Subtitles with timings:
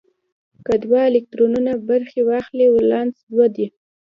[0.65, 3.65] که دوه الکترونونه برخه واخلي ولانس دوه دی.